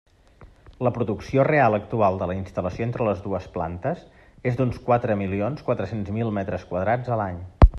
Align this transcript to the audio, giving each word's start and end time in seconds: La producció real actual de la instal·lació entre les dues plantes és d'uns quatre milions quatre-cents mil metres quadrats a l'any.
La 0.85 0.91
producció 0.93 1.43
real 1.47 1.77
actual 1.77 2.17
de 2.21 2.27
la 2.31 2.37
instal·lació 2.37 2.87
entre 2.87 3.07
les 3.09 3.21
dues 3.25 3.45
plantes 3.57 4.01
és 4.53 4.57
d'uns 4.61 4.81
quatre 4.89 5.19
milions 5.23 5.63
quatre-cents 5.69 6.11
mil 6.17 6.33
metres 6.39 6.65
quadrats 6.73 7.17
a 7.17 7.21
l'any. 7.23 7.39